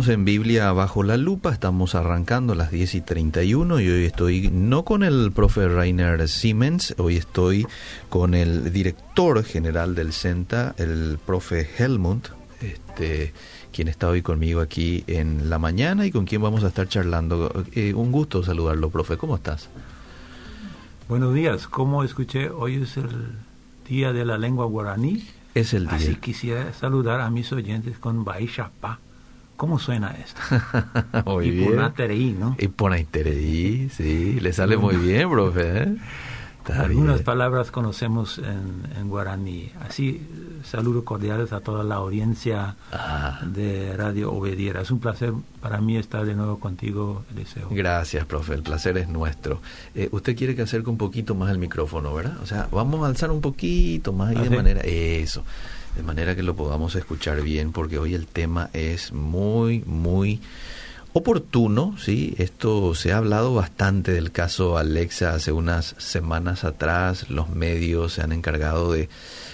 [0.00, 4.04] estamos en Biblia bajo la lupa, estamos arrancando a las 10 y 31 y hoy
[4.06, 7.66] estoy no con el profe Rainer Siemens, hoy estoy
[8.08, 12.28] con el director general del CENTA, el profe Helmut,
[12.62, 13.34] este,
[13.74, 17.52] quien está hoy conmigo aquí en la mañana y con quien vamos a estar charlando.
[17.72, 19.68] Eh, un gusto saludarlo, profe, ¿cómo estás?
[21.10, 23.34] Buenos días, como escuché, hoy es el
[23.86, 25.22] Día de la Lengua Guaraní.
[25.54, 25.96] Es el día.
[25.96, 28.98] Así quisiera saludar a mis oyentes con Baishapa.
[29.60, 30.40] ¿Cómo suena esto?
[31.26, 31.70] muy y bien.
[31.72, 32.56] Ponatereí, ¿no?
[32.58, 35.82] Y Ponatereí, sí, le sale muy bien, profe.
[35.82, 35.96] ¿eh?
[36.70, 37.24] Está Algunas bien.
[37.24, 39.70] palabras conocemos en, en guaraní.
[39.80, 40.20] Así,
[40.64, 43.40] saludos cordiales a toda la audiencia Ah.
[43.44, 44.80] de Radio Obediera.
[44.82, 47.68] Es un placer para mí estar de nuevo contigo, Eliseo.
[47.70, 49.60] Gracias, profe, el placer es nuestro.
[49.94, 52.36] Eh, usted quiere que acerque un poquito más el micrófono, ¿verdad?
[52.42, 54.54] O sea, vamos a alzar un poquito más y ¿Ah, de sí?
[54.56, 54.80] manera...
[54.82, 55.44] Eso,
[55.96, 60.40] de manera que lo podamos escuchar bien, porque hoy el tema es muy, muy
[61.12, 62.34] oportuno, ¿sí?
[62.38, 68.22] Esto se ha hablado bastante del caso Alexa hace unas semanas atrás, los medios se
[68.22, 69.08] han encargado de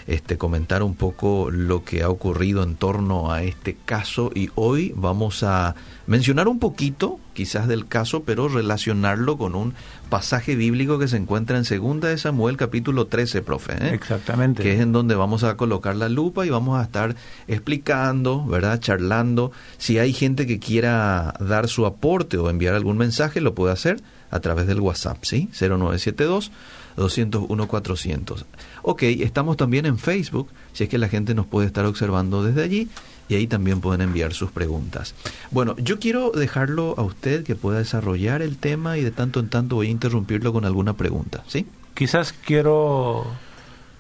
[0.06, 4.92] este comentar un poco lo que ha ocurrido en torno a este caso y hoy
[4.96, 5.74] vamos a
[6.06, 9.74] mencionar un poquito quizás del caso, pero relacionarlo con un
[10.08, 13.94] pasaje bíblico que se encuentra en segunda de Samuel capítulo 13, profe, ¿eh?
[13.94, 14.62] Exactamente.
[14.62, 17.14] que es en donde vamos a colocar la lupa y vamos a estar
[17.46, 18.80] explicando, ¿verdad?
[18.80, 19.52] Charlando.
[19.78, 24.00] Si hay gente que quiera dar su aporte o enviar algún mensaje, lo puede hacer
[24.30, 25.48] a través del WhatsApp, ¿sí?
[25.52, 26.50] 0972
[26.96, 28.46] 201 400.
[28.82, 32.62] Ok, estamos también en Facebook, si es que la gente nos puede estar observando desde
[32.62, 32.88] allí
[33.28, 35.14] y ahí también pueden enviar sus preguntas.
[35.50, 39.48] Bueno, yo quiero dejarlo a usted que pueda desarrollar el tema y de tanto en
[39.48, 41.66] tanto voy a interrumpirlo con alguna pregunta, ¿sí?
[41.94, 43.26] Quizás quiero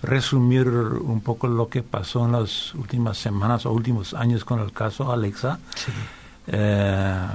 [0.02, 4.72] resumir un poco lo que pasó en las últimas semanas o últimos años con el
[4.72, 5.58] caso Alexa.
[6.46, 7.26] Eh,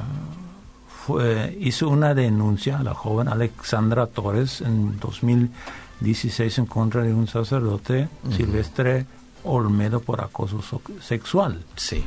[1.05, 8.07] fue, hizo una denuncia la joven Alexandra Torres en 2016 en contra de un sacerdote
[8.37, 9.05] Silvestre
[9.43, 11.63] Olmedo por acoso so- sexual.
[11.75, 12.03] Sí.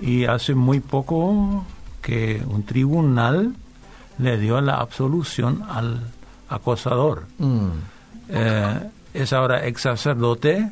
[0.00, 1.64] Y hace muy poco
[2.02, 3.54] que un tribunal
[4.18, 6.00] le dio la absolución al
[6.48, 7.24] acosador.
[7.38, 7.68] Mm,
[8.28, 8.80] Eh,
[9.14, 10.68] es ahora ex sacerdote,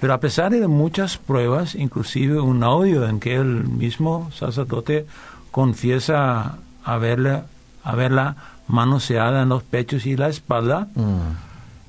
[0.00, 5.06] pero a pesar de muchas pruebas, inclusive un audio en que el mismo sacerdote
[5.50, 7.46] confiesa haberla,
[7.84, 8.36] haberla
[8.68, 11.18] manoseada en los pechos y la espalda, mm,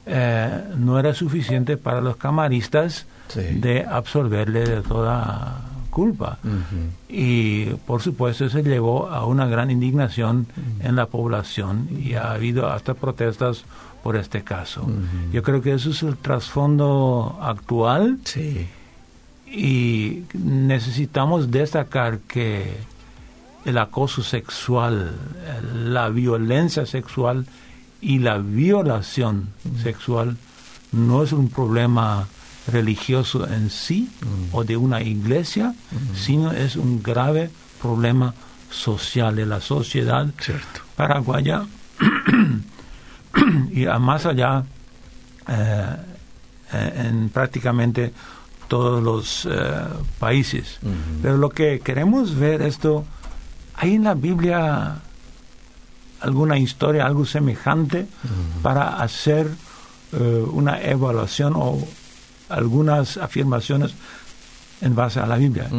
[0.06, 3.41] eh, no era suficiente para los camaristas Sí.
[3.41, 6.38] de absolverle de toda culpa.
[7.07, 10.47] Y por supuesto eso llevó a una gran indignación
[10.81, 13.63] en la población y ha habido hasta protestas
[14.03, 14.88] por este caso.
[15.34, 18.67] Yo creo que eso es el trasfondo actual Sí.
[19.46, 22.78] y necesitamos destacar que
[23.66, 25.11] el acoso sexual,
[25.75, 27.46] la violencia sexual
[28.01, 29.50] y la violación
[29.84, 30.38] sexual
[30.94, 32.28] no es un problema
[32.68, 34.09] religioso en sí
[34.52, 35.74] o de una iglesia,
[36.16, 37.50] sino es un grave
[37.81, 38.34] problema
[38.70, 40.81] social de la sociedad Cierto.
[40.96, 41.66] paraguaya
[43.72, 44.64] y más allá
[45.47, 45.96] eh,
[46.74, 48.14] eh, en prácticamente
[48.68, 49.72] todos los eh,
[50.20, 50.78] países.
[50.84, 50.94] Ujú.
[51.24, 53.06] Pero lo que queremos ver esto,
[53.76, 55.02] ¿hay en la Biblia
[56.22, 58.08] alguna historia, algo semejante
[58.62, 59.50] para hacer
[60.12, 61.80] eh, una evaluación o
[62.49, 63.93] algunas afirmaciones
[64.81, 65.69] en base a la Biblia?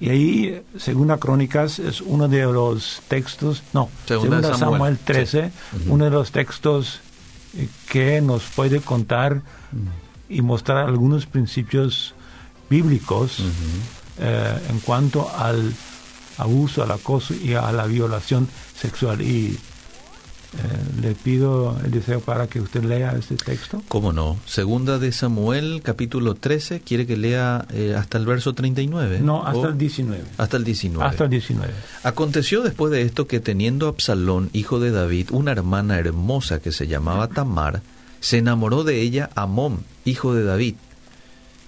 [0.00, 5.50] Y ahí, segunda Crónicas, es uno de los textos, no, de Samuel, Samuel, 13,
[5.86, 7.00] uno de los textos
[7.56, 9.42] eh, que nos puede contar
[10.28, 12.14] y mostrar algunos principios
[12.68, 13.42] bíblicos
[14.18, 15.72] eh, en cuanto al
[16.38, 19.20] abuso, al acoso y a la violación sexual.
[19.20, 19.58] Y
[20.52, 23.82] eh, le pido el deseo para que usted lea este texto.
[23.88, 24.36] ¿Cómo no?
[24.46, 29.20] Segunda de Samuel, capítulo 13, quiere que lea eh, hasta el verso 39.
[29.20, 29.68] No, hasta ¿O?
[29.68, 30.24] el 19.
[30.38, 31.08] Hasta el 19.
[31.08, 31.72] Hasta el 19.
[32.02, 36.88] Aconteció después de esto que teniendo Absalón, hijo de David, una hermana hermosa que se
[36.88, 37.82] llamaba Tamar,
[38.18, 40.74] se enamoró de ella Amón, hijo de David,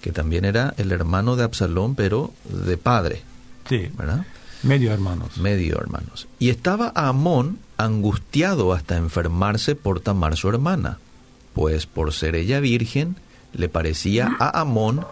[0.00, 3.22] que también era el hermano de Absalón, pero de padre,
[3.68, 4.26] Sí, ¿verdad?
[4.62, 5.36] Medio hermanos.
[5.36, 6.28] Medio hermanos.
[6.38, 10.98] Y estaba Amón angustiado hasta enfermarse por Tamar su hermana,
[11.54, 13.16] pues por ser ella virgen,
[13.52, 15.04] le parecía a Amón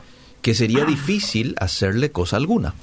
[0.43, 2.75] que sería difícil hacerle cosa alguna.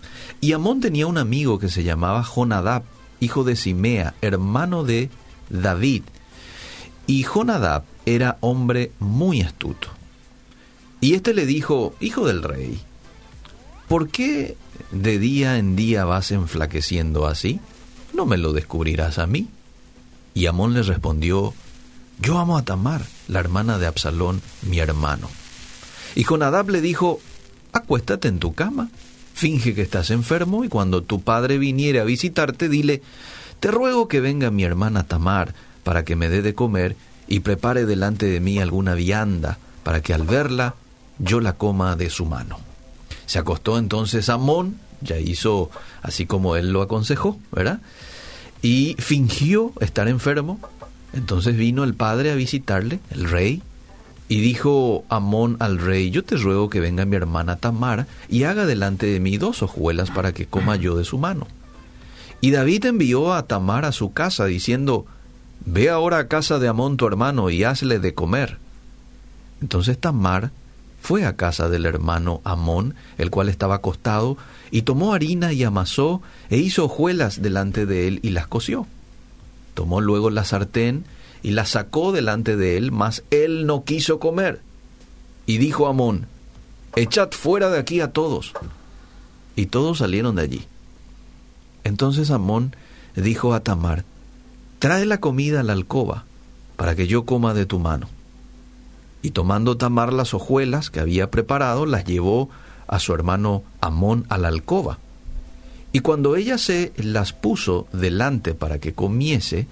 [0.42, 2.84] Y Amón tenía un amigo que se llamaba Jonadab,
[3.20, 5.10] hijo de Simea, hermano de
[5.50, 6.04] David.
[7.08, 9.88] Y Jonadab era hombre muy astuto.
[11.00, 12.80] Y éste le dijo, hijo del rey,
[13.88, 14.56] ¿por qué
[14.92, 17.60] de día en día vas enflaqueciendo así?
[18.14, 19.48] ¿No me lo descubrirás a mí?
[20.34, 21.54] Y Amón le respondió,
[22.20, 25.30] Yo amo a Tamar, la hermana de Absalón, mi hermano.
[26.16, 27.20] Y Jonadab le dijo,
[27.74, 28.90] Acuéstate en tu cama,
[29.34, 33.02] finge que estás enfermo y cuando tu padre viniere a visitarte, dile,
[33.60, 35.54] Te ruego que venga mi hermana Tamar
[35.84, 36.96] para que me dé de comer
[37.28, 40.76] y prepare delante de mí alguna vianda, para que al verla
[41.20, 42.67] yo la coma de su mano.
[43.28, 45.70] Se acostó entonces Amón, ya hizo
[46.02, 47.82] así como él lo aconsejó, ¿verdad?
[48.64, 50.60] Y fingió estar enfermo.
[51.14, 53.62] Entonces vino el padre a visitarle, el rey,
[54.30, 58.66] y dijo Amón al rey, yo te ruego que venga mi hermana Tamar y haga
[58.66, 61.48] delante de mí dos hojuelas para que coma yo de su mano.
[62.42, 65.06] Y David envió a Tamar a su casa, diciendo,
[65.66, 68.58] Ve ahora a casa de Amón tu hermano y hazle de comer.
[69.62, 70.52] Entonces Tamar
[71.08, 74.36] fue a casa del hermano Amón, el cual estaba acostado,
[74.72, 78.88] y tomó harina y amasó, e hizo hojuelas delante de él y las coció.
[79.74, 81.06] Tomó luego la sartén
[81.42, 84.60] y la sacó delante de él, mas él no quiso comer.
[85.46, 86.28] Y dijo Amón,
[86.98, 88.52] Echad fuera de aquí a todos.
[89.56, 90.66] Y todos salieron de allí.
[91.86, 92.76] Entonces Amón
[93.16, 94.04] dijo a Tamar,
[94.80, 96.26] Trae la comida a la alcoba,
[96.76, 98.10] para que yo coma de tu mano.
[99.28, 102.50] Y tomando Tamar las hojuelas que había preparado, las llevó
[102.88, 105.00] a su hermano Amón a la alcoba.
[105.92, 109.68] Y cuando ella se las puso delante para que comiese,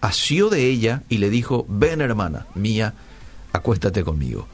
[0.00, 2.94] asió de ella y le dijo, ven hermana mía,
[3.52, 4.48] acuéstate conmigo.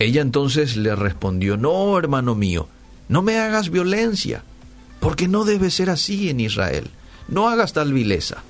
[0.00, 2.68] Ella entonces le respondió, no, hermano mío,
[3.08, 4.44] no me hagas violencia,
[5.00, 6.90] porque no debe ser así en Israel,
[7.26, 8.42] no hagas tal vileza,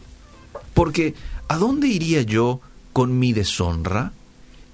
[0.75, 1.15] porque
[1.47, 2.61] ¿a dónde iría yo
[2.93, 4.11] con mi deshonra?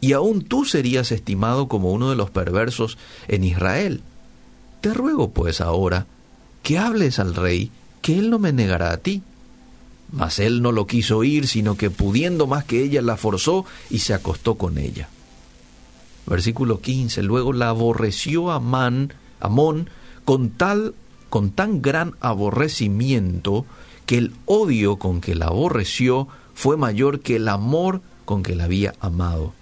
[0.02, 4.02] Y aún tú serías estimado como uno de los perversos en Israel.
[4.80, 6.06] Te ruego pues ahora
[6.64, 7.70] que hables al rey,
[8.02, 9.22] que él no me negará a ti.
[10.10, 14.00] Mas él no lo quiso oír, sino que pudiendo más que ella la forzó y
[14.00, 15.08] se acostó con ella.
[16.26, 17.22] Versículo 15.
[17.22, 19.88] Luego la aborreció Amán, Amón
[20.24, 20.96] con tal
[21.30, 23.66] con tan gran aborrecimiento
[24.04, 28.64] que el odio con que la aborreció fue mayor que el amor con que la
[28.64, 29.54] había amado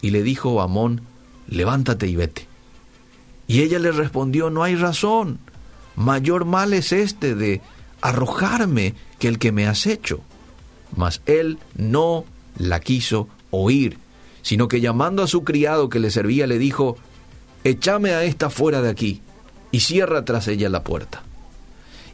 [0.00, 1.02] y le dijo Amón,
[1.48, 2.46] levántate y vete.
[3.46, 5.38] Y ella le respondió, no hay razón,
[5.96, 7.60] mayor mal es este de
[8.00, 10.20] arrojarme que el que me has hecho.
[10.94, 12.24] Mas él no
[12.56, 13.98] la quiso oír,
[14.42, 16.96] sino que llamando a su criado que le servía le dijo,
[17.64, 19.22] échame a esta fuera de aquí,
[19.70, 21.22] y cierra tras ella la puerta.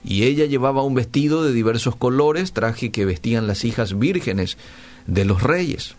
[0.04, 4.58] Y ella llevaba un vestido de diversos colores, traje que vestían las hijas vírgenes
[5.06, 5.96] de los reyes.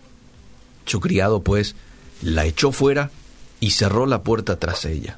[0.85, 1.75] Su criado, pues,
[2.21, 3.11] la echó fuera
[3.59, 5.17] y cerró la puerta tras ella.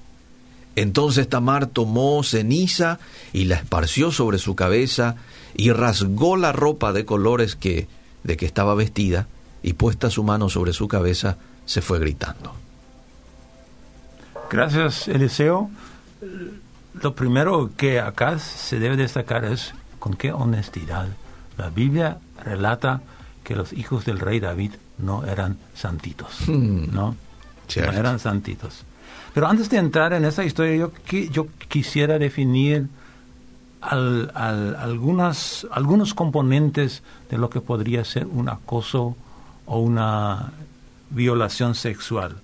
[0.76, 3.00] Entonces Tamar tomó ceniza
[3.34, 5.16] y la esparció sobre su cabeza
[5.56, 7.88] y rasgó la ropa de colores que
[8.24, 9.28] de que estaba vestida
[9.64, 12.54] y puesta su mano sobre su cabeza se fue gritando.
[14.52, 15.70] Gracias, Eliseo.
[17.02, 21.08] Lo primero que acá se debe destacar es con qué honestidad.
[21.58, 23.02] La Biblia relata
[23.44, 26.94] que los hijos del rey David no eran santitos, hmm.
[26.94, 27.16] ¿no?
[27.76, 28.84] No eran santitos.
[29.34, 30.92] Pero antes de entrar en esta historia, yo,
[31.32, 32.88] yo quisiera definir
[33.82, 39.16] algunas, algunos componentes de lo que podría ser un acoso
[39.66, 40.52] o una
[41.10, 42.38] violación sexual.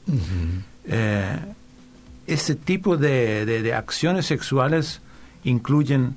[0.86, 1.40] Eh,
[2.28, 5.02] este tipo de, acciones sexuales
[5.44, 6.16] incluyen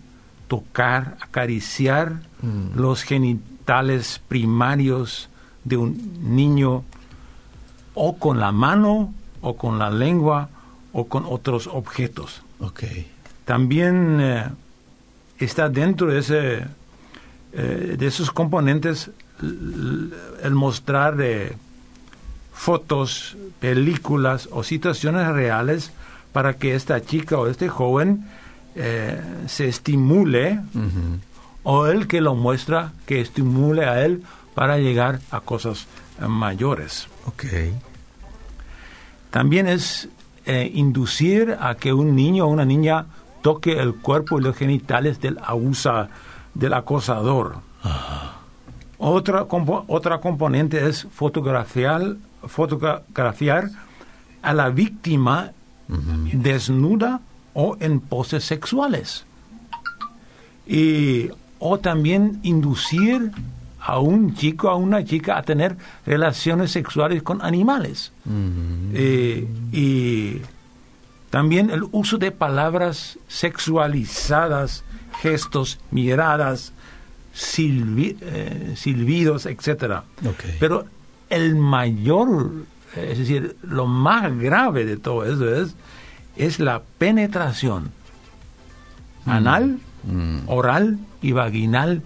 [0.49, 2.77] tocar, acariciar hmm.
[2.79, 5.29] los genitales primarios
[5.67, 6.85] de un niño
[7.95, 10.49] o con la mano o con la lengua
[10.93, 12.43] o con otros objetos.
[12.61, 13.11] Okay.
[13.45, 14.49] También eh,
[15.39, 16.65] está dentro de, ese,
[17.53, 21.57] eh, de esos componentes el mostrar de
[22.55, 25.91] fotos, películas o situaciones reales
[26.33, 28.25] para que esta chica o este joven
[28.77, 30.61] eh, se estimule
[31.65, 34.23] o el que lo muestra que estimule a él
[34.57, 35.87] para llegar a cosas
[36.19, 37.09] eh, mayores.
[37.27, 37.75] Okay.
[39.31, 40.09] También es
[40.47, 43.05] eh, inducir a que un niño o una niña
[43.43, 46.09] toque el cuerpo y los genitales del abusa,
[46.55, 47.59] del acosador.
[48.97, 49.47] Otra,
[49.89, 53.69] otra componente es fotografiar, fotografiar
[54.41, 55.53] a la víctima
[56.33, 57.21] desnuda
[57.53, 59.27] o en poses sexuales.
[60.67, 63.33] Y, o también inducir
[63.87, 68.13] a un chico, a una chica a tener relaciones sexuales con animales.
[68.95, 70.41] Eh, y
[71.31, 74.85] También el uso de palabras sexualizadas,
[75.21, 76.73] gestos, miradas,
[77.35, 79.45] silbi- eh, silbidos.
[79.47, 80.45] Ok.
[80.59, 80.87] Pero
[81.29, 82.53] el mayor,
[82.97, 85.75] es decir, lo más grave de todo eso es,
[86.37, 87.91] es la penetración
[89.27, 90.39] anal, Mm.
[90.47, 92.01] oral y vaginal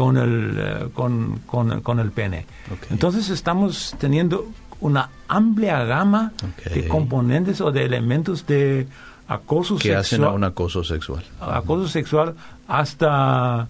[0.00, 2.46] con el, eh, con, con- con el pene.
[2.88, 4.46] Entonces estamos teniendo
[4.80, 6.32] una amplia gama
[6.74, 8.86] de componentes o de elementos de
[9.28, 11.22] acoso que hacen sexual a un acoso sexual.
[11.38, 12.34] acoso sexual
[12.66, 13.68] hasta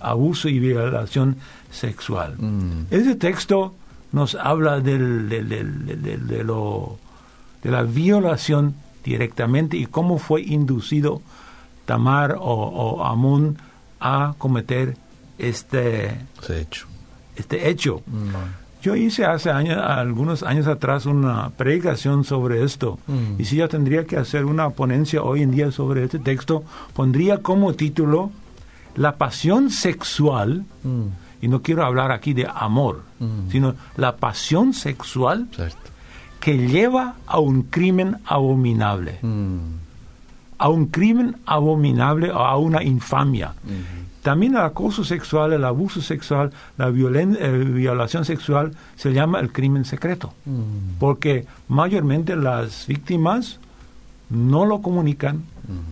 [0.00, 1.36] abuso y violación
[1.70, 2.34] sexual.
[2.36, 2.84] Mm.
[2.90, 3.74] Ese texto
[4.12, 6.98] nos habla del, del- del- del- del- de, lo,
[7.62, 11.22] de la violación directamente y cómo fue inducido
[11.86, 13.56] Tamar o, o Amón
[13.98, 14.94] a cometer
[15.48, 16.10] este,
[16.48, 16.86] hecho.
[17.36, 18.02] este hecho.
[18.82, 22.98] Yo hice hace años, algunos años atrás una predicación sobre esto.
[23.06, 23.38] Mm.
[23.38, 27.38] Y si yo tendría que hacer una ponencia hoy en día sobre este texto, pondría
[27.38, 28.30] como título
[28.96, 31.02] La pasión sexual, Mm.
[31.42, 33.50] y no quiero hablar aquí de amor, Mm.
[33.50, 35.76] sino la pasión sexual Cierto.
[36.40, 39.18] que lleva a un crimen abominable,
[40.58, 43.52] a un crimen abominable o a una infamia.
[44.22, 49.50] También el acoso sexual, el abuso sexual, la violen- eh, violación sexual se llama el
[49.50, 50.98] crimen secreto, Mm.
[50.98, 53.58] porque mayormente las víctimas
[54.28, 55.42] no lo comunican,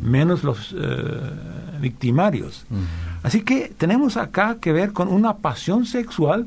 [0.02, 1.30] menos los eh,
[1.80, 2.64] victimarios.
[2.68, 2.76] Mm.
[3.22, 6.46] Así que tenemos acá que ver con una pasión sexual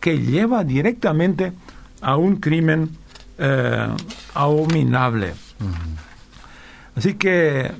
[0.00, 1.52] que lleva directamente
[2.00, 2.90] a un crimen
[3.38, 3.88] eh,
[4.34, 5.32] abominable.
[6.96, 7.70] Así que,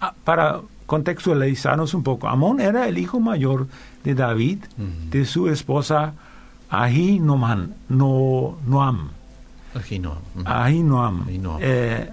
[0.00, 3.68] ah, para contextualizarnos un poco, Amón era el hijo mayor
[4.02, 4.58] de David,
[5.08, 6.14] de su esposa
[6.68, 9.10] Ahinoam, no, Noam.
[9.72, 10.18] Ahinoam.
[10.44, 11.26] Ahinoam.
[11.60, 12.10] Eh,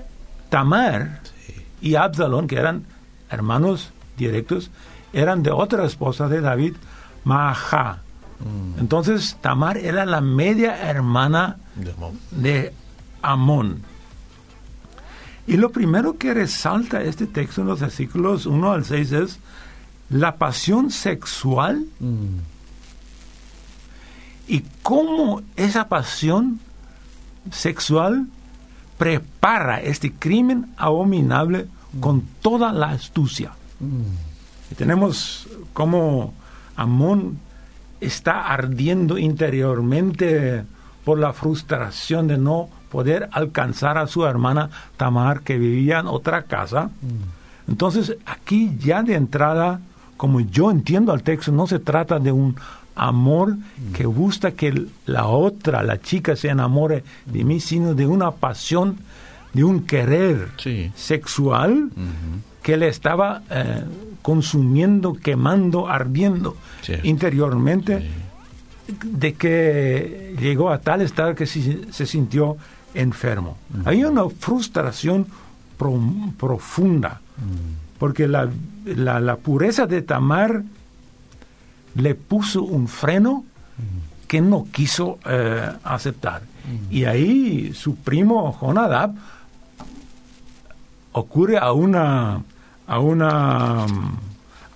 [0.49, 1.53] Tamar Sí.
[1.81, 2.83] y Absalón, que eran
[3.31, 4.69] hermanos directos,
[5.11, 6.75] eran de otra esposa de David,
[7.23, 7.97] Maha.
[8.39, 8.79] Mm.
[8.79, 11.93] Entonces, Tamar era la media hermana De
[12.31, 12.73] de
[13.23, 13.81] Amón.
[15.47, 19.39] Y lo primero que resalta este texto en los versículos 1 al 6 es
[20.09, 22.39] la pasión sexual Mm.
[24.47, 26.59] y cómo esa pasión
[27.51, 28.27] sexual
[28.97, 31.67] prepara este crimen abominable
[31.99, 33.51] con toda la astucia.
[33.79, 34.71] Mm.
[34.71, 36.33] Y tenemos cómo
[36.75, 37.39] Amón
[37.99, 40.63] está ardiendo interiormente
[41.03, 46.43] por la frustración de no poder alcanzar a su hermana Tamar que vivía en otra
[46.43, 46.89] casa.
[47.67, 49.79] Entonces aquí ya de entrada,
[50.15, 52.55] como yo entiendo al texto, no se trata de un
[52.95, 53.55] amor
[53.93, 58.97] que busca que la otra, la chica, se enamore de mí, sino de una pasión,
[59.53, 60.91] de un querer Sí.
[60.95, 61.89] sexual
[62.63, 63.83] que le estaba eh,
[64.21, 66.57] consumiendo, quemando, ardiendo
[67.03, 68.09] interiormente,
[69.03, 72.57] de que llegó a tal estado que se, se sintió
[72.99, 73.57] enfermo.
[73.85, 75.25] Había una frustración
[75.77, 75.99] pro-
[76.37, 77.21] profunda,
[77.99, 78.49] porque la,
[78.85, 80.63] la- la pureza de Tamar
[81.95, 83.43] le puso un freno
[84.27, 86.41] que no quiso eh, aceptar.
[86.91, 89.15] Y ahí su primo Jonadab
[91.13, 92.41] ocurre a una,
[92.87, 94.17] a una mm,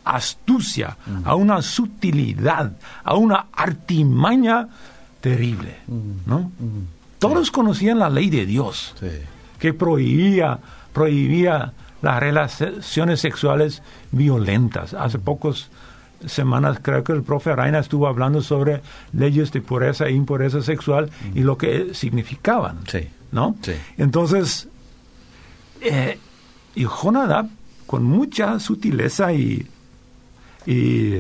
[0.06, 2.72] astucia, a una sutilidad,
[3.04, 4.68] a una artimaña
[5.20, 5.76] terrible.
[6.26, 6.52] ¿no?
[7.22, 9.08] Todos conocían la ley de Dios, Sí.
[9.60, 10.60] que prohibía,
[10.92, 14.94] prohibía las relaciones sexuales violentas.
[14.96, 15.70] Hace pocos
[16.26, 18.82] semanas creo que el profe Reina estuvo hablando sobre
[19.14, 22.80] leyes de pureza e impureza sexual y lo que significaban.
[22.88, 23.08] Sí.
[23.32, 23.56] ¿no?
[23.98, 24.68] Entonces,
[25.80, 26.18] eh,
[26.76, 27.48] y Jonadab,
[27.88, 29.68] con mucha sutileza y,
[30.66, 31.14] y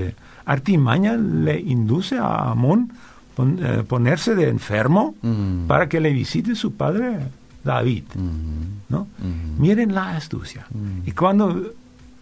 [0.46, 2.91] artimaña, le induce a Amón
[3.36, 5.68] pon- eh, ponerse de enfermo Mm.
[5.68, 7.20] para que le visite su padre
[7.64, 8.04] David.
[8.16, 8.90] Mm.
[8.90, 9.08] ¿no?
[9.20, 9.62] Mm.
[9.62, 10.66] Miren la astucia.
[11.06, 11.72] Y cuando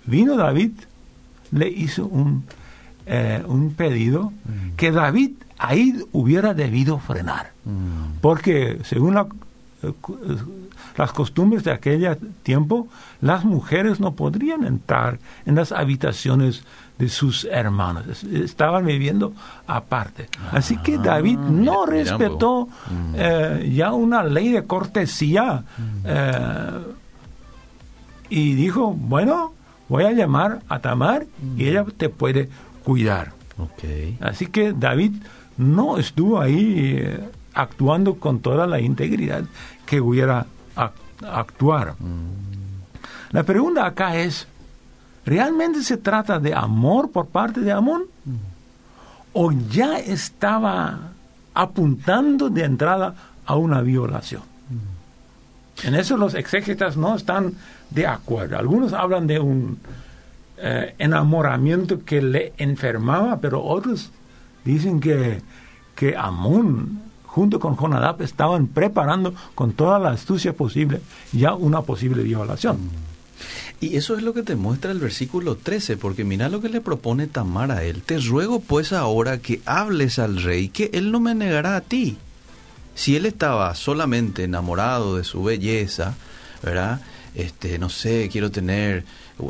[0.05, 0.71] vino David,
[1.51, 2.43] le hizo un,
[3.05, 4.31] eh, un pedido
[4.77, 7.51] que David ahí hubiera debido frenar.
[8.21, 9.27] Porque según la-
[10.97, 12.87] las costumbres de aquel tiempo,
[13.21, 16.63] las mujeres no podrían entrar en las habitaciones
[16.97, 18.05] de sus hermanos.
[18.07, 19.33] Es- Estaban viviendo
[19.67, 20.27] aparte.
[20.51, 23.13] Así que David no Ah, mira, mira, respetó Mm.
[23.15, 25.63] eh, ya una ley de cortesía
[26.03, 26.79] eh,
[28.29, 29.53] y dijo, bueno,
[29.87, 31.25] voy a llamar a Tamar
[31.57, 32.49] y ella te puede
[32.83, 33.31] cuidar.
[34.21, 35.13] Así que David
[35.57, 37.19] no estuvo ahí eh,
[37.53, 39.43] actuando con toda la integridad
[39.85, 40.91] que hubiera ac-
[41.27, 41.95] actuar.
[43.31, 44.47] La pregunta acá es,
[45.25, 48.03] ¿realmente se trata de amor por parte de Amón?
[49.33, 51.11] ¿O ya estaba
[51.53, 53.13] apuntando de entrada
[53.45, 54.41] a una violación?
[55.83, 57.53] En eso los exégetas no están
[57.89, 58.57] de acuerdo.
[58.57, 59.79] Algunos hablan de un
[60.57, 64.11] eh, enamoramiento que le enfermaba, pero otros
[64.65, 65.41] dicen que,
[65.95, 72.23] que Amón junto con Jonadab estaban preparando con toda la astucia posible ya una posible
[72.23, 72.77] violación.
[73.79, 76.81] Y eso es lo que te muestra el versículo 13, porque mira lo que le
[76.81, 78.01] propone Tamar a él.
[78.01, 82.17] Te ruego pues ahora que hables al rey, que él no me negará a ti.
[82.95, 86.15] Si él estaba solamente enamorado de su belleza,
[86.63, 86.99] ¿verdad?
[87.35, 89.05] Este, no sé, quiero tener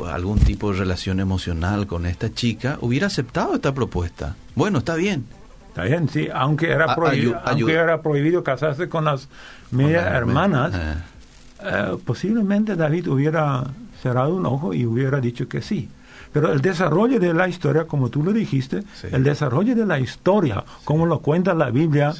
[0.06, 4.36] algún tipo de relación emocional con esta chica, hubiera aceptado esta propuesta.
[4.54, 5.39] Bueno, está bien.
[5.70, 9.28] Está bien, sí, aunque era, prohibido, aunque era prohibido casarse con las
[9.70, 10.94] medias hermanas, eh.
[11.62, 13.62] Eh, posiblemente David hubiera
[14.02, 15.88] cerrado un ojo y hubiera dicho que sí.
[16.32, 20.64] Pero el desarrollo de la historia, como tú lo dijiste, el desarrollo de la historia,
[20.84, 22.14] como lo cuenta la Biblia,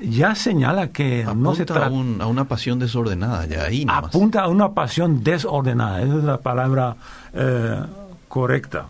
[0.00, 1.86] ya señala que no se trata...
[1.86, 6.38] A, a, una pasión desordenada, ya ahí Apunta a una pasión desordenada, esa es la
[6.38, 6.96] palabra
[7.34, 7.82] eh,
[8.26, 8.86] correcta.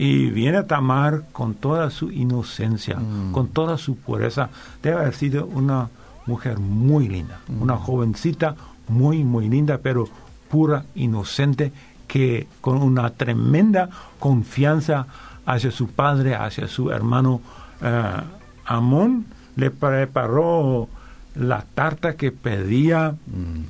[0.00, 3.32] Y viene a Tamar con toda su inocencia, mm.
[3.32, 4.48] con toda su pureza.
[4.80, 5.88] Debe haber sido una
[6.26, 7.62] mujer muy linda, mm.
[7.62, 8.54] una jovencita
[8.86, 10.08] muy, muy linda, pero
[10.48, 11.72] pura, inocente,
[12.06, 13.90] que con una tremenda
[14.20, 15.08] confianza
[15.44, 17.40] hacia su padre, hacia su hermano
[17.82, 18.22] uh,
[18.66, 19.26] Amón,
[19.56, 20.88] le preparó
[21.34, 23.60] la tarta que pedía mm.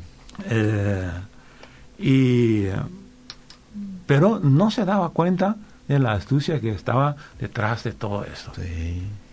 [0.51, 1.11] eh,
[1.99, 2.67] y
[4.07, 5.57] pero no se daba cuenta
[5.89, 8.53] de la astucia que estaba detrás de todo esto.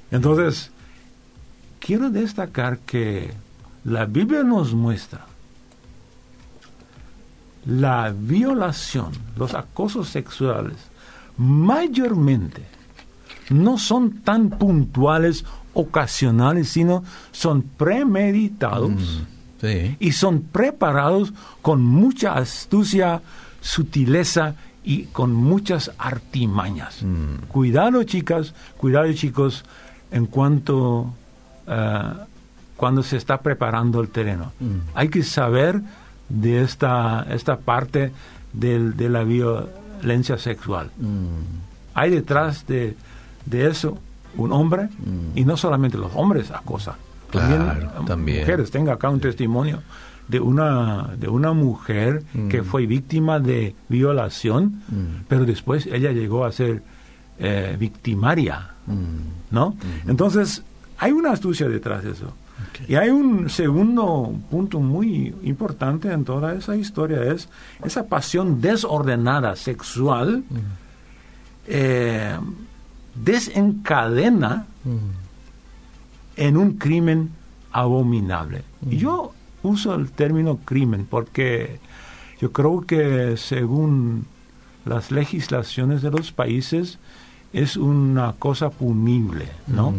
[0.09, 0.71] Entonces,
[1.79, 3.31] quiero destacar que
[3.83, 5.25] la Biblia nos muestra
[7.65, 10.75] la violación, los acosos sexuales,
[11.37, 12.63] mayormente
[13.49, 18.91] no son tan puntuales, ocasionales, sino son premeditados
[19.61, 23.21] mm, y son preparados con mucha astucia,
[23.61, 27.01] sutileza y con muchas artimañas.
[27.01, 27.47] Mm.
[27.47, 29.65] Cuidado, chicas, cuidado, chicos,
[30.11, 31.13] en cuanto
[31.67, 32.25] uh,
[32.77, 34.51] cuando se está preparando el terreno.
[34.59, 34.91] Mm.
[34.93, 35.81] Hay que saber
[36.29, 38.11] de esta, esta parte
[38.53, 40.89] de la violencia sexual.
[41.93, 42.95] Hay detrás de,
[43.45, 43.97] de eso
[44.37, 44.89] un hombre,
[45.33, 46.95] y no solamente los hombres acosan,
[47.31, 48.71] también, también, mujeres.
[48.71, 49.81] Tengo acá un testimonio
[50.27, 52.47] de una, de una mujer mm.
[52.49, 55.25] que fue víctima de violación, mm.
[55.27, 56.81] pero después ella llegó a ser
[57.37, 59.51] eh, victimaria, mm.
[59.51, 59.75] ¿no?
[60.07, 60.63] Entonces,
[60.97, 62.33] hay una astucia detrás de eso.
[62.87, 67.49] Y hay un segundo punto muy importante en toda esa historia, es
[67.83, 70.43] esa pasión desordenada sexual
[71.67, 72.37] eh,
[73.13, 74.65] desencadena
[76.37, 77.31] en un crimen
[77.71, 78.63] abominable.
[78.89, 79.34] Y yo
[79.65, 81.79] uso el término crimen porque
[82.39, 84.25] yo creo que según
[84.85, 86.99] las legislaciones de los países
[87.53, 89.91] es una cosa punible, ¿no?
[89.91, 89.95] Mm.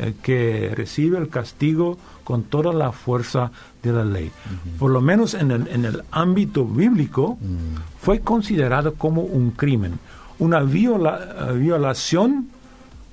[0.00, 3.52] Eh, que recibe el castigo con toda la fuerza
[3.82, 4.32] de la ley.
[4.76, 8.00] Por lo menos en el, en el ámbito bíblico mm.
[8.00, 10.00] fue considerado como un crimen,
[10.40, 12.48] una viola, eh, violación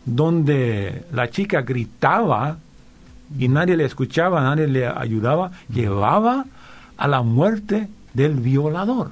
[0.06, 2.58] donde la chica gritaba
[3.38, 6.46] y nadie le escuchaba, nadie le ayudaba, llevaba
[6.98, 9.10] a la muerte del violador,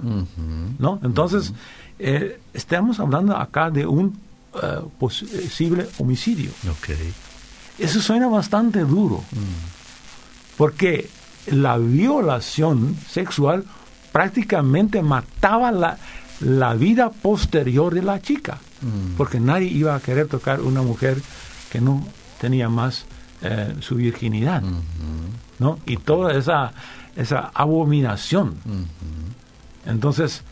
[0.80, 1.00] ¿no?
[1.04, 1.54] Entonces,
[2.00, 4.18] eh, estamos hablando acá de un
[4.62, 6.52] eh, posible homicidio.
[7.80, 9.24] Eso suena bastante duro,
[10.58, 11.10] porque
[11.48, 13.66] la violación sexual
[14.12, 15.98] prácticamente mataba la,
[16.42, 18.60] la vida posterior de la chica,
[19.18, 21.22] porque nadie iba a querer tocar una mujer
[21.72, 22.06] que no
[22.40, 23.06] tenía más
[23.42, 24.62] eh, su virginidad,
[25.60, 25.80] ¿no?
[25.86, 26.74] Y toda esa,
[27.16, 28.56] esa abominación.
[29.86, 30.44] Entonces,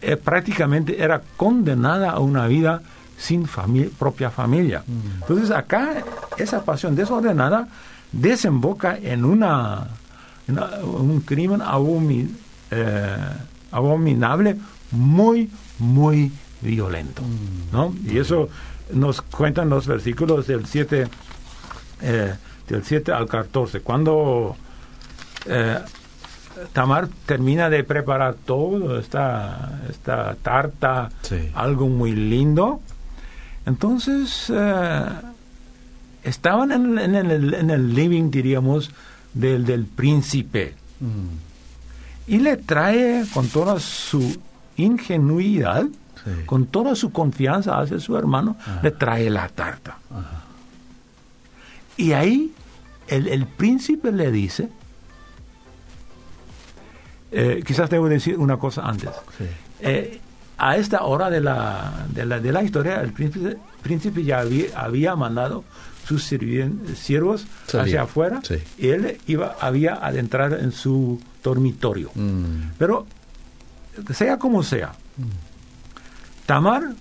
[0.00, 2.82] eh, prácticamente era condenada a una vida
[3.16, 3.46] sin
[3.98, 4.82] propia familia.
[5.20, 6.02] Entonces, acá
[6.36, 7.68] esa pasión desordenada
[8.10, 9.88] desemboca en una,
[10.82, 11.62] un crimen
[12.70, 13.16] eh,
[13.70, 14.56] abominable
[14.90, 17.22] muy, muy violento,
[17.72, 17.94] ¿no?
[18.04, 18.48] Y eso
[18.92, 21.06] nos cuentan los versículos del 7
[22.02, 22.34] eh,
[22.68, 23.80] del 7 al 14.
[23.80, 24.56] Cuando
[25.46, 25.78] eh,
[26.72, 31.10] Tamar termina de preparar todo, esta, esta tarta,
[31.54, 32.80] algo muy lindo,
[33.64, 35.04] entonces eh,
[36.22, 38.90] estaban en, en, el, en, el, living, diríamos,
[39.32, 40.74] del, del príncipe.
[41.00, 42.28] Mm.
[42.28, 44.38] y le trae con toda su
[44.76, 45.84] ingenuidad,
[46.24, 46.30] Sí.
[46.46, 49.98] con toda su confianza hacia su hermano, le trae la tarta.
[51.96, 52.52] Y ahí
[53.08, 54.68] el, el príncipe le dice,
[57.30, 59.10] eh, quizás debo decir una cosa antes.
[59.38, 59.44] Sí.
[59.80, 60.20] Eh,
[60.58, 64.66] a esta hora de la, de la, de la historia, el príncipe, príncipe ya había,
[64.78, 65.64] había mandado
[66.06, 68.56] sus siervos hacia afuera Sí.
[68.78, 72.10] y él iba, había adentrar en su dormitorio.
[72.14, 72.72] Mm.
[72.78, 73.06] Pero,
[74.14, 74.92] sea como sea,
[76.46, 76.92] Tamar,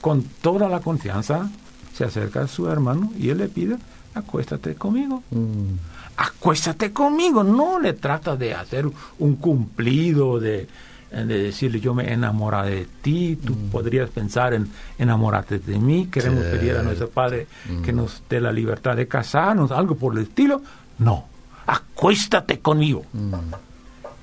[0.00, 1.48] con toda la confianza,
[1.94, 3.76] se acerca a su hermano y él le pide,
[4.14, 5.22] acuéstate conmigo.
[5.30, 5.74] Mm.
[6.16, 7.42] Acuéstate conmigo.
[7.42, 8.86] No le trata de hacer
[9.18, 10.68] un cumplido, de,
[11.10, 16.44] de decirle yo me enamoré de ti, tú podrías pensar en enamorarte de mí, queremos
[16.44, 17.46] pedir a nuestro Padre
[17.84, 20.62] que nos dé la libertad de casarnos, algo por el estilo.
[20.98, 21.26] No,
[21.66, 23.04] acuéstate conmigo.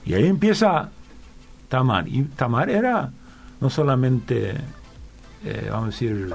[0.05, 0.89] Y ahí empieza
[1.67, 2.07] Tamar.
[2.07, 3.11] Y Tamar era
[3.59, 4.55] no solamente,
[5.45, 6.33] eh, vamos a decir,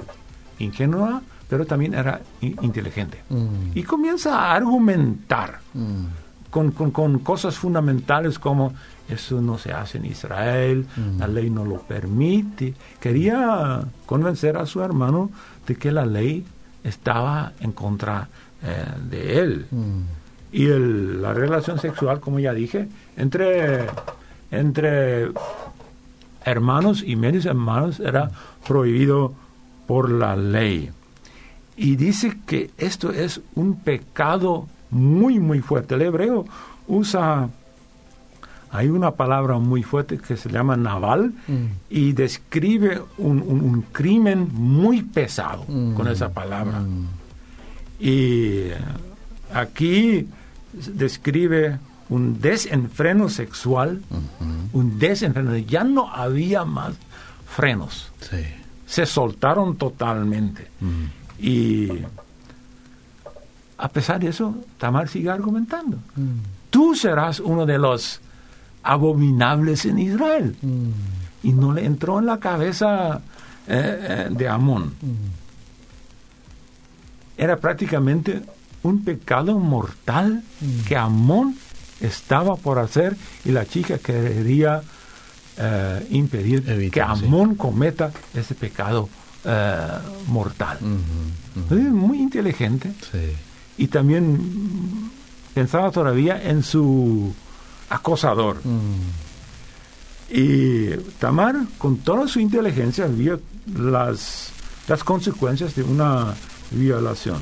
[0.59, 3.22] ingenua, pero también era in- inteligente.
[3.30, 3.70] Mm.
[3.74, 6.06] Y comienza a argumentar Mm.
[6.50, 8.72] con, con- con cosas fundamentales como
[9.09, 10.85] eso no se hace en Israel,
[11.18, 12.74] la ley no lo permite.
[12.98, 15.30] Quería convencer a su hermano
[15.66, 16.44] de que la ley
[16.82, 18.28] estaba en contra
[18.62, 19.66] eh, de él.
[19.70, 20.00] Mm.
[20.52, 23.87] Y el- la relación sexual, como ya dije, entre,
[24.50, 25.30] entre
[26.44, 28.30] hermanos y medios hermanos era
[28.66, 29.35] prohibido
[29.87, 30.90] por la ley.
[31.77, 35.95] Y dice que esto es un pecado muy, muy fuerte.
[35.95, 36.47] El hebreo
[36.89, 37.49] usa,
[38.71, 41.65] hay una palabra muy fuerte que se llama naval Mm.
[41.91, 45.95] y describe un, un- un crimen muy pesado Mm.
[45.95, 46.81] con esa palabra.
[46.81, 47.07] Mm.
[48.01, 48.69] Y
[49.53, 50.27] aquí
[50.73, 54.01] describe un desenfreno sexual,
[54.73, 55.57] un desenfreno.
[55.59, 56.95] Ya no había más
[57.47, 58.12] frenos.
[58.21, 58.45] Sí.
[58.87, 60.69] Se soltaron totalmente.
[60.81, 61.05] Mm.
[61.38, 61.90] Y
[63.79, 65.99] a pesar de eso, Tamar sigue argumentando.
[66.16, 66.38] Mm.
[66.70, 68.20] Tú serás uno de los
[68.83, 70.57] abominables en Israel.
[70.62, 70.90] Mm.
[71.42, 73.20] Y no le entró en la cabeza
[73.66, 74.94] eh, eh, de Amón.
[75.01, 75.29] Mm.
[77.38, 78.42] era prácticamente
[78.83, 80.42] un pecado mortal
[80.88, 81.57] que Amón
[82.01, 84.81] estaba por hacer y la chica quería
[85.59, 87.01] eh, impedir que sí.
[87.01, 89.09] Amón cometa ese pecado
[89.46, 89.87] eh,
[90.26, 90.78] mortal.
[91.70, 93.32] Muy inteligente Sí.
[93.78, 95.11] y también
[95.54, 97.32] pensaba todavía en su
[97.88, 98.61] acosador.
[100.28, 100.88] Y
[101.20, 103.40] Tamar, con toda su inteligencia, vio
[103.78, 104.48] las,
[104.88, 106.35] las consecuencias de una
[106.72, 107.40] violación.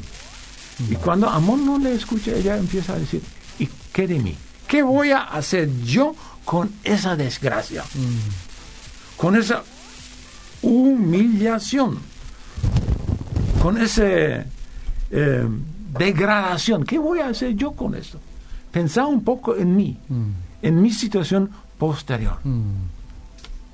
[0.90, 3.22] Y cuando Amón no le escucha, ella empieza a decir,
[3.58, 4.36] ¿y qué de mí?
[4.68, 6.14] ¿Qué voy a hacer yo
[6.44, 7.84] con esa desgracia?
[9.16, 9.62] Con esa
[10.64, 11.98] humillación,
[13.62, 14.44] con esa
[15.98, 16.84] degradación.
[16.84, 18.18] ¿Qué voy a hacer yo con eso?
[18.72, 20.30] Pensaba un poco en mí, Mm.
[20.62, 22.38] en mi situación posterior.
[22.44, 22.62] Mm.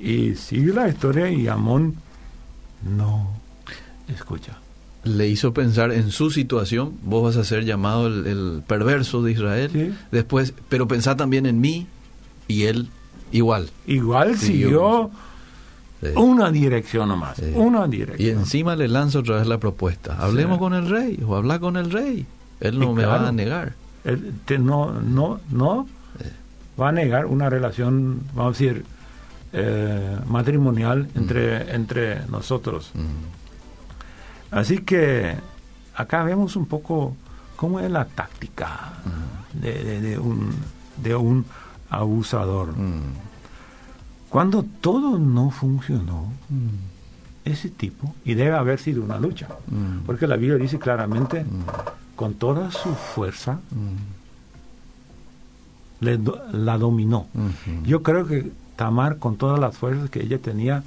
[0.00, 1.94] Y sigue la historia y Amón
[2.96, 3.30] no
[4.08, 4.58] escucha.
[5.04, 9.32] Le hizo pensar en su situación, vos vas a ser llamado el, el perverso de
[9.32, 9.94] Israel, Sí.
[10.10, 11.86] después, pero pensá también en mí
[12.48, 12.88] y él
[13.32, 13.70] igual.
[13.86, 15.10] Igual Siguió siguió
[16.00, 16.08] Sí.
[16.16, 17.52] una dirección nomás, Sí.
[17.54, 18.38] una Y dirección.
[18.40, 20.60] encima le lanza otra vez la propuesta, hablemos Sí.
[20.60, 22.26] con el rey o habla con el rey,
[22.60, 23.74] él no Y me va a negar.
[24.04, 25.86] Él te- no, no, no
[26.80, 28.84] va a negar una relación, vamos a decir,
[29.52, 32.92] eh, matrimonial entre, entre nosotros.
[32.94, 34.54] Mm.
[34.56, 35.36] Así que
[35.94, 37.14] acá vemos un poco
[37.56, 38.92] cómo es la táctica
[39.52, 40.50] de, de- de un,
[41.02, 41.44] de un
[41.90, 42.68] abusador.
[44.30, 44.32] Mm.
[44.32, 46.68] Cuando todo no funcionó, Mm.
[47.44, 50.04] ese tipo, y debe haber sido una lucha, Mm.
[50.06, 51.44] porque la Biblia dice claramente,
[52.16, 53.96] con toda su fuerza, Mm.
[56.04, 57.26] le do- la dominó.
[57.84, 60.82] Yo creo que Tamar, con todas las fuerzas que ella tenía,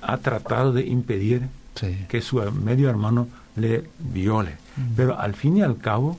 [0.00, 2.06] ha tratado de impedir Sí.
[2.08, 4.56] que su medio hermano le viole.
[4.96, 6.18] Pero al fin y al cabo,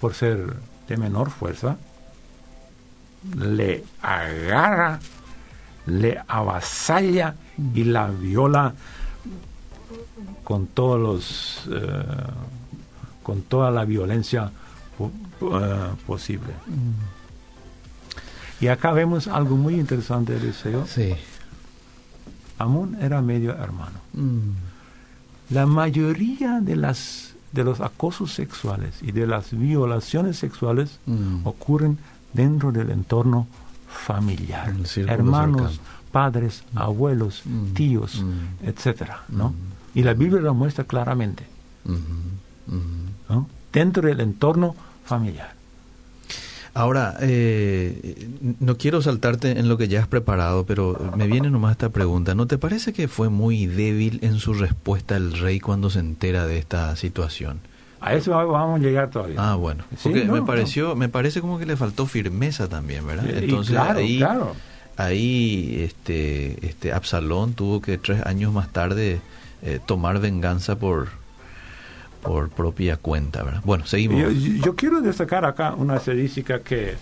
[0.00, 0.54] por ser
[0.88, 1.78] de menor fuerza,
[3.36, 5.00] le agarra,
[5.86, 7.34] le avasalla
[7.74, 8.74] y la viola
[10.42, 12.04] con todos los eh,
[13.22, 14.50] con toda la violencia
[15.00, 16.52] eh, posible.
[18.60, 20.86] Y acá vemos algo muy interesante, Eliseo.
[20.86, 21.14] Sí.
[22.58, 23.98] Amón era medio hermano.
[24.12, 24.50] Mm.
[25.50, 31.46] La mayoría de las de los acosos sexuales y de las violaciones sexuales Mm.
[31.46, 31.98] ocurren
[32.32, 33.46] dentro del entorno
[33.94, 34.72] familiar,
[35.06, 35.94] hermanos, cercano.
[36.12, 37.72] padres, abuelos, Mm.
[37.74, 38.66] tíos, Mm.
[38.68, 39.50] etcétera, ¿no?
[39.50, 39.98] Mm.
[39.98, 41.44] Y la Biblia lo muestra claramente,
[41.84, 41.96] Ujú,
[42.68, 42.78] ujú.
[43.28, 43.48] ¿no?
[43.72, 45.54] Dentro del entorno familiar.
[46.76, 48.28] Ahora, eh,
[48.58, 52.34] no quiero saltarte en lo que ya has preparado, pero me viene nomás esta pregunta.
[52.34, 56.46] ¿No te parece que fue muy débil en su respuesta el rey cuando se entera
[56.48, 57.60] de esta situación?
[58.06, 59.36] A eso vamos a llegar todavía.
[59.38, 59.84] Ah, bueno.
[59.96, 60.46] Sí, Porque no, me no.
[60.46, 63.24] pareció, me parece como que le faltó firmeza también, ¿verdad?
[63.24, 64.54] Y Entonces claro, ahí, claro.
[64.98, 69.20] ahí, este, este Absalón tuvo que tres años más tarde
[69.62, 71.08] eh, tomar venganza por,
[72.22, 73.62] por propia cuenta, ¿verdad?
[73.64, 74.20] Bueno, seguimos.
[74.20, 76.96] Yo, yo quiero destacar acá una estadística que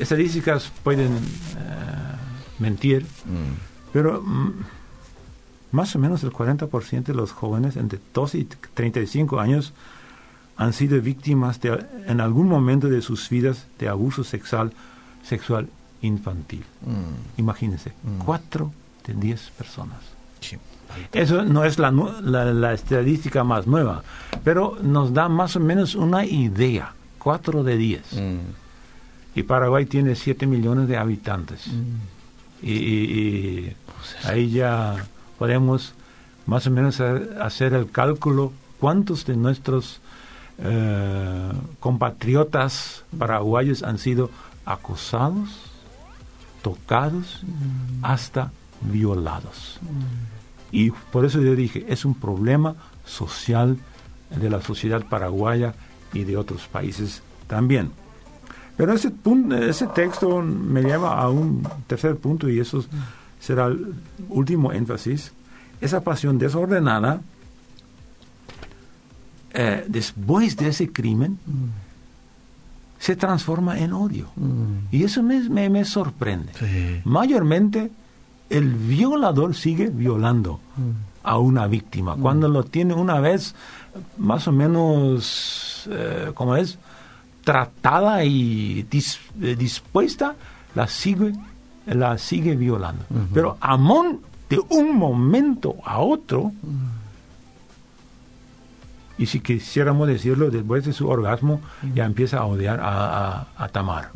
[0.00, 1.18] estadísticas pueden eh,
[2.58, 4.52] mentir, Mm, pero mm,
[5.70, 9.72] más o menos el 40% de los jóvenes entre 12 y 35 años
[10.62, 14.72] han sido víctimas de, en algún momento de sus vidas de abuso sexual,
[15.22, 15.68] sexual
[16.02, 16.64] infantil.
[16.82, 18.18] mm, Imagínense, Mm.
[18.24, 18.72] 4
[19.06, 20.00] de 10 personas.
[20.40, 20.56] sí.
[21.12, 24.02] Eso no es la, la, la estadística más nueva,
[24.44, 26.92] pero nos da más o menos una idea.
[27.18, 28.12] 4 de 10.
[28.12, 28.38] Mm,
[29.34, 31.66] Y Paraguay tiene 7 millones de habitantes.
[31.68, 32.66] mm.
[32.66, 33.76] Y, y- y
[34.24, 35.06] ahí ya
[35.38, 35.94] podemos
[36.46, 40.00] más o menos ha- hacer el cálculo cuántos de nuestros
[40.58, 44.30] eh, compatriotas paraguayos han sido
[44.64, 45.48] acosados,
[46.62, 47.42] tocados,
[48.02, 49.80] hasta violados.
[50.70, 53.76] Y por eso yo dije, es un problema social
[54.34, 55.74] de la sociedad paraguaya
[56.12, 57.90] y de otros países también.
[58.76, 62.82] Pero ese, pun- ese texto me lleva a un tercer punto y eso
[63.38, 63.94] será el
[64.30, 65.32] último énfasis.
[65.80, 67.20] Esa pasión desordenada,
[69.54, 71.38] eh, después de ese crimen,
[72.98, 74.26] se transforma en odio.
[74.36, 74.94] Mm.
[74.94, 76.52] Y eso me, me- me sorprende.
[76.58, 77.00] Sí.
[77.04, 77.90] Mayormente,
[78.48, 80.60] el violador sigue violando
[81.24, 82.16] a una víctima.
[82.16, 83.54] Cuando lo tiene una vez
[84.18, 86.78] más o menos, eh, como es,
[87.44, 90.34] tratada y dis- eh, dispuesta,
[90.74, 91.32] la sigue,
[91.86, 93.04] la sigue violando.
[93.34, 96.52] Pero Amón, de un momento a otro,
[99.22, 101.60] y si quisiéramos decirlo, después de su orgasmo,
[101.94, 102.90] ya empieza a odiar a,
[103.40, 104.10] a- a Tamar.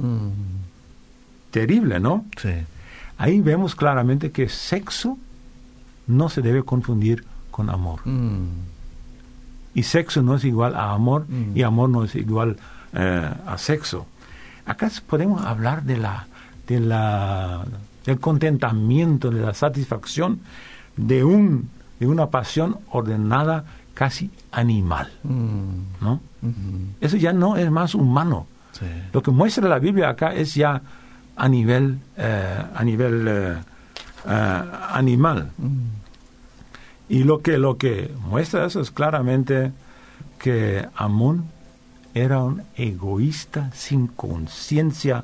[1.51, 2.25] Terrible, ¿no?
[2.37, 2.51] sí.
[3.19, 5.17] Ahí vemos claramente que sexo
[6.07, 8.01] no se debe confundir con amor.
[9.75, 12.59] Y sexo no es igual a amor y amor no es igual
[12.93, 14.07] eh, a sexo.
[14.67, 16.27] Acá podemos hablar de la,
[16.67, 17.65] de la,
[18.05, 20.41] del contentamiento, de la satisfacción
[20.99, 23.65] de, un, de una pasión ordenada
[23.97, 25.09] casi animal.
[25.25, 26.21] mm, ¿no?
[26.43, 28.47] mm, Eso ya no es más humano.
[28.79, 28.85] sí.
[29.13, 30.83] Lo que muestra la Biblia acá es ya
[31.37, 33.57] a nivel, eh, a nivel eh,
[34.29, 35.51] eh, animal.
[35.57, 35.89] Mm,
[37.09, 39.73] Y lo que, lo que muestra eso es claramente
[40.43, 41.45] que Amón
[42.15, 45.23] era un egoísta sin conciencia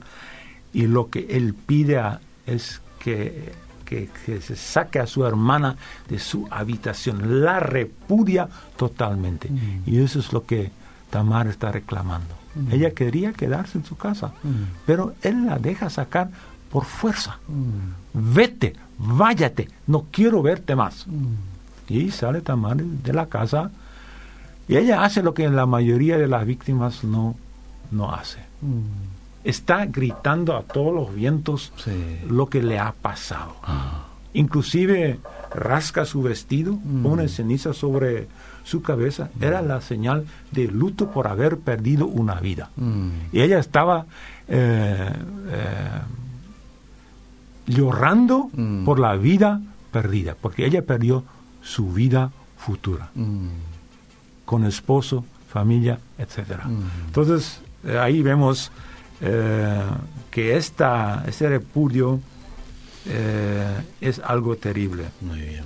[0.72, 2.00] y lo que él pide
[2.46, 3.52] es que,
[3.92, 5.76] que- que se saque a su hermana
[6.08, 9.48] de su habitación, la repudia totalmente.
[9.50, 9.82] Mm.
[9.86, 10.70] Y eso es lo que
[11.10, 12.34] Tamar está reclamando.
[12.70, 14.62] Ella quería quedarse en su casa, Mm.
[14.86, 16.30] pero él la deja sacar
[16.70, 17.38] por fuerza.
[17.48, 21.06] mm, Vete, váyate, no quiero verte más.
[21.06, 21.34] mm.
[21.88, 23.70] Y sale Tamar de la casa
[24.68, 27.34] y ella hace lo que la mayoría de las víctimas no,
[27.90, 28.38] no hace.
[29.44, 29.48] Mm.
[29.48, 32.18] Está gritando a todos los vientos Sí.
[32.28, 33.56] lo que le ha pasado.
[33.62, 35.18] Ah, Inclusive
[35.54, 37.02] rasca su vestido, Mm.
[37.02, 38.28] pone ceniza sobre
[38.64, 39.28] su cabeza.
[39.40, 42.70] Era la señal de luto por haber perdido una vida.
[42.76, 44.06] mm, Y ella estaba
[44.48, 45.12] eh,
[45.50, 46.00] eh,
[47.66, 48.84] llorando Mm.
[48.84, 49.60] por la vida
[49.92, 51.24] perdida, porque ella perdió
[51.62, 53.48] su vida futura, mm,
[54.44, 55.98] con esposo, familia.
[56.18, 57.06] Mm.
[57.06, 58.70] Entonces, eh, ahí vemos
[59.22, 59.80] eh,
[60.30, 62.20] que esta, este repudio
[63.06, 65.04] eh, es algo terrible.
[65.20, 65.64] Muy bien.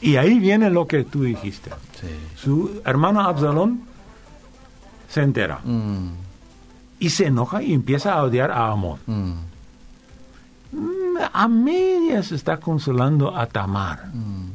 [0.00, 1.70] Y ahí viene lo que tú dijiste.
[2.00, 2.06] Sí.
[2.36, 3.80] Su hermano Absalón
[5.08, 6.08] se entera Mm,
[6.98, 8.98] y se enoja y empieza a odiar a Amón.
[9.06, 9.32] mm,
[10.72, 14.48] Mm, A medias está consolando a Tamar, mm,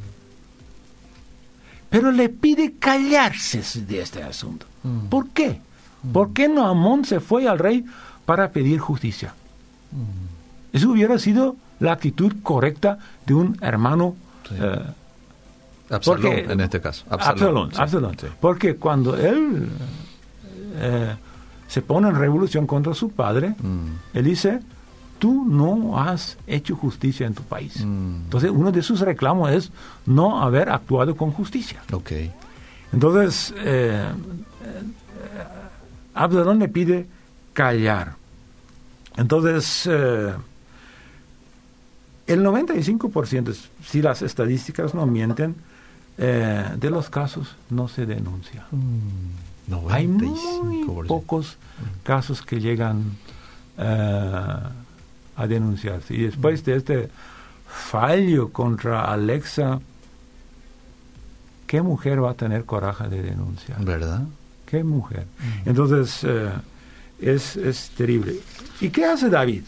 [1.90, 4.66] pero le pide callarse de este asunto.
[4.82, 5.06] Mm.
[5.08, 5.60] ¿Por qué?
[6.12, 7.84] ¿Por qué no Amón se fue al rey
[8.26, 9.34] para pedir justicia?
[10.72, 14.14] Eso hubiera sido la actitud correcta de un hermano.
[14.48, 14.54] Sí.
[14.58, 14.80] eh,
[15.90, 17.04] Absalón, porque- en este caso.
[17.10, 18.16] Absalón, sí, Absalón.
[18.18, 18.26] sí.
[18.40, 19.68] Porque cuando él
[20.76, 21.14] eh,
[21.68, 24.60] se pone en revolución contra su padre, Mm, él dice,
[25.18, 27.84] tú no has hecho justicia en tu país.
[27.84, 28.24] Mm.
[28.24, 29.70] Entonces, uno de sus reclamos es
[30.06, 31.82] no haber actuado con justicia.
[31.92, 32.12] Ok.
[32.92, 34.06] Entonces, eh,
[36.14, 37.06] Absalón le pide
[37.52, 38.16] callar.
[39.16, 40.32] Entonces, eh,
[42.26, 45.54] el 95%, si las estadísticas no mienten,
[46.18, 48.66] eh, de los casos no se denuncia.
[49.88, 51.06] Hay muy 95%.
[51.06, 51.56] pocos
[52.02, 53.16] casos que llegan
[53.78, 54.58] eh,
[55.36, 56.14] a denunciarse.
[56.14, 57.10] Y después de este
[57.66, 59.80] fallo contra Alexa,
[61.66, 63.82] ¿qué mujer va a tener coraje de denunciar?
[63.84, 64.22] ¿Verdad?
[64.72, 65.26] ¿Qué mujer?
[65.66, 66.50] Entonces, eh,
[67.20, 68.36] es, es terrible.
[68.80, 69.64] ¿Y qué hace David?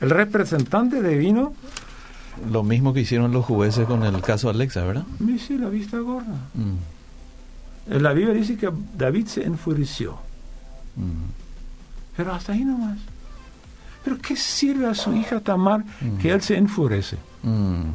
[0.00, 1.54] El representante divino
[2.52, 5.02] Lo mismo que hicieron los jueces con el caso Alexa, ¿verdad?
[5.18, 6.36] dice la vista gorda.
[6.54, 8.00] Mm.
[8.00, 10.12] La Biblia dice que David se enfureció.
[10.94, 12.16] Mm.
[12.16, 13.00] Pero hasta ahí nomás.
[14.04, 15.84] ¿Pero qué sirve a su hija Tamar
[16.20, 17.16] que él se enfurece?
[17.42, 17.90] Mm.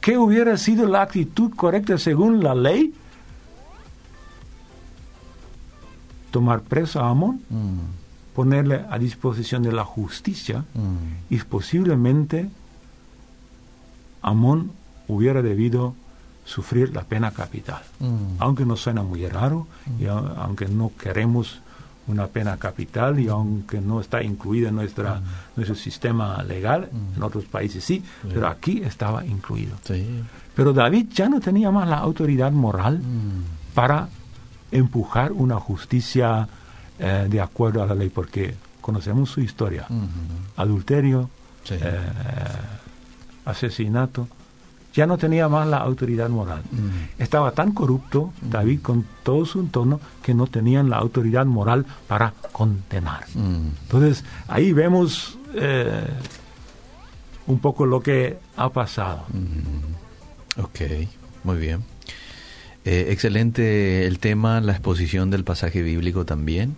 [0.00, 2.92] ¿Qué hubiera sido la actitud correcta según la ley?
[6.32, 8.34] Tomar preso a Amón, Mm.
[8.34, 11.30] ponerle a disposición de la justicia Mm.
[11.34, 12.48] y posiblemente
[14.22, 14.70] Amón
[15.08, 15.94] hubiera debido
[16.44, 17.82] sufrir la pena capital.
[18.00, 18.36] Mm.
[18.40, 19.66] Aunque nos suena muy raro,
[20.00, 21.60] y a- aunque no queremos
[22.08, 25.20] una pena capital y aunque no está incluida en nuestra,
[25.54, 29.76] nuestro sistema legal, en otros países sí, pero aquí estaba incluido.
[29.84, 30.04] Sí.
[30.56, 33.74] Pero David ya no tenía más la autoridad moral Mm.
[33.74, 34.08] para
[34.72, 36.48] empujar una justicia
[36.98, 39.86] eh, de acuerdo a la ley, porque conocemos su historia.
[40.56, 41.30] Adulterio,
[41.64, 41.74] Sí.
[41.80, 41.98] eh,
[43.44, 44.28] asesinato,
[44.94, 46.62] ya no tenía más la autoridad moral.
[47.18, 52.34] Estaba tan corrupto David con todo su entorno que no tenían la autoridad moral para
[52.52, 53.24] condenar.
[53.34, 56.04] Entonces, ahí vemos eh,
[57.46, 59.24] un poco lo que ha pasado.
[60.58, 60.80] Ok,
[61.44, 61.82] muy bien.
[62.84, 66.76] Eh, excelente el tema, la exposición del pasaje bíblico también.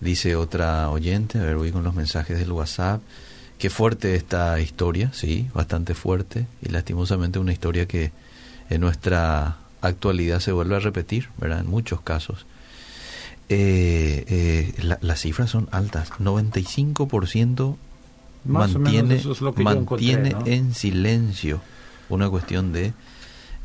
[0.00, 3.00] Dice otra oyente, a ver, voy con los mensajes del WhatsApp.
[3.58, 6.46] Qué fuerte esta historia, sí, bastante fuerte.
[6.62, 8.12] Y lastimosamente una historia que
[8.68, 11.60] en nuestra actualidad se vuelve a repetir, ¿verdad?
[11.60, 12.44] En muchos casos.
[13.48, 16.10] Eh, eh, la- las cifras son altas.
[16.18, 17.78] 95%
[18.44, 20.52] Más o menos mantiene, eso es lo que yo mantiene encontré, ¿no?
[20.66, 21.60] en silencio.
[22.08, 22.92] Una cuestión de...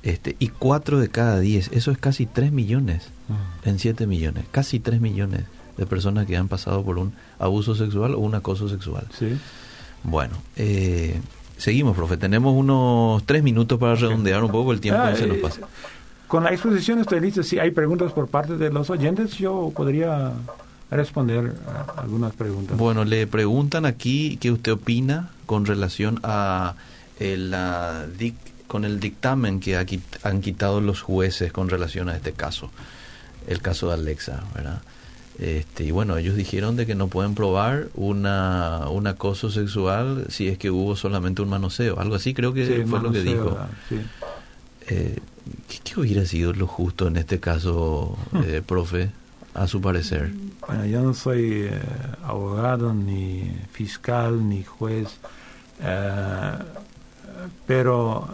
[0.04, 3.70] este Y 4 de cada 10, eso es casi 3 millones Mm.
[3.70, 4.46] en 7 millones.
[4.52, 5.44] Casi 3 millones
[5.78, 9.06] de personas que han pasado por un abuso sexual o un acoso sexual.
[9.18, 9.38] Sí.
[10.04, 11.20] Bueno, eh,
[11.58, 12.18] seguimos, profe.
[12.18, 15.42] Tenemos unos 3 minutos para redondear un poco el tiempo Ah, que se nos eh,
[15.42, 15.62] pasa.
[16.28, 17.44] Con la exposición estoy listo.
[17.44, 20.32] Si hay preguntas por parte de los oyentes, yo podría
[20.90, 22.78] responder a algunas preguntas.
[22.78, 26.76] Bueno, le preguntan aquí qué usted opina con relación a
[27.20, 28.34] el, la dic-
[28.72, 29.86] con el dictamen que ha
[30.24, 32.72] han quitado los jueces con relación a este caso,
[33.46, 34.82] el caso de Alexa, ¿verdad?
[35.40, 40.48] Este, y bueno, ellos dijeron de que no pueden probar una, un acoso sexual si
[40.48, 43.24] es que hubo solamente un manoseo, algo así creo que Sí, fue lo que manoseo,
[43.24, 43.44] dijo.
[43.50, 43.70] ¿verdad?
[43.90, 44.00] Sí.
[44.88, 45.20] Eh,
[45.68, 49.10] ¿qué, qué hubiera sido lo justo en este caso, eh, profe,
[49.54, 50.32] a su parecer?
[50.66, 51.82] Bueno, yo no soy eh,
[52.24, 55.10] abogado, ni fiscal, ni juez,
[55.82, 56.54] eh,
[57.68, 58.30] pero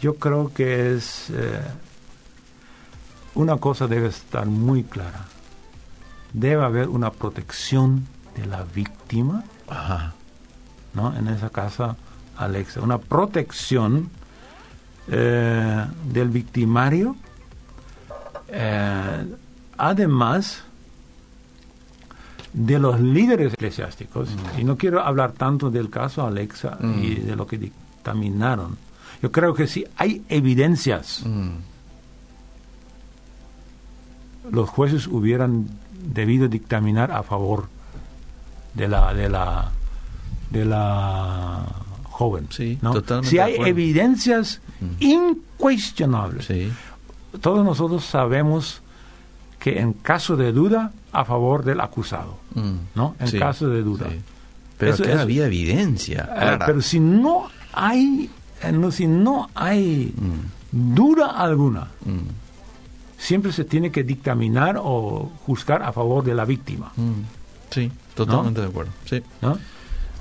[0.00, 1.60] yo creo que es eh,
[3.34, 5.24] una cosa debe estar muy clara.
[6.32, 8.06] Debe haber una protección
[8.36, 10.12] de la víctima, Ajá.
[10.94, 11.16] ¿no?
[11.16, 11.96] En esa casa,
[12.36, 14.10] Alexa, una protección
[15.08, 17.16] eh, del victimario.
[18.48, 19.26] eh,
[19.76, 20.64] además
[22.52, 27.46] de los líderes eclesiásticos, y no quiero hablar tanto del caso Alexa y de lo
[27.46, 28.76] que dictaminaron.
[29.22, 31.50] Yo creo que si hay evidencias, Mm.
[34.52, 37.68] los jueces hubieran debido dictaminar a favor
[38.74, 39.70] de la de la
[40.50, 41.66] de la
[42.04, 42.46] joven.
[42.50, 42.92] Sí, ¿no?
[42.92, 44.60] totalmente Si hay evidencias
[45.00, 46.72] incuestionables, Sí.
[47.40, 48.80] todos nosotros sabemos
[49.58, 52.72] que en caso de duda a favor del acusado, Mm.
[52.94, 53.16] ¿no?
[53.18, 54.06] En Sí, caso de duda.
[54.10, 54.20] sí.
[54.78, 56.28] Pero Eso- eso- había evidencia.
[56.32, 56.66] Eh, clara.
[56.66, 58.30] pero si no hay
[58.72, 60.12] no, si no hay
[60.70, 61.88] duda alguna,
[63.16, 66.92] siempre se tiene que dictaminar o juzgar a favor de la víctima.
[67.70, 68.92] Sí, totalmente de acuerdo.
[69.04, 69.58] Sí, ¿no?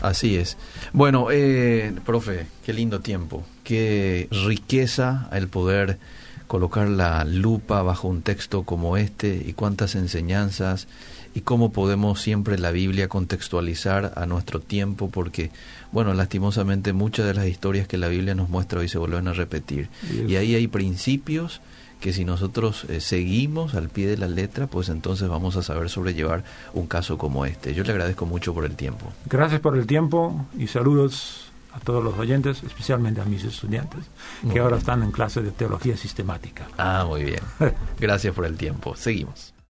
[0.02, 0.58] así es.
[0.94, 3.44] Bueno, eh, profe, qué lindo tiempo.
[3.64, 6.00] Qué riqueza el poder
[6.48, 10.88] colocar la lupa bajo un texto como este y cuántas enseñanzas
[11.34, 15.51] y cómo podemos siempre la Biblia contextualizar a nuestro tiempo porque,
[15.91, 19.34] bueno, lastimosamente muchas de las historias que la Biblia nos muestra hoy se vuelven a
[19.34, 19.89] repetir.
[20.28, 21.61] Y ahí hay principios
[21.99, 25.89] que si nosotros eh, seguimos al pie de la letra, pues entonces vamos a saber
[25.89, 27.73] sobrellevar un caso como este.
[27.73, 29.11] Yo le agradezco mucho por el tiempo.
[29.25, 34.05] Gracias por el tiempo y saludos a todos los oyentes, especialmente a mis estudiantes,
[34.51, 36.67] que ahora están en clase de teología sistemática.
[36.78, 37.41] Ah, muy bien.
[37.99, 38.95] Gracias por el tiempo.
[38.95, 39.57] Seguimos.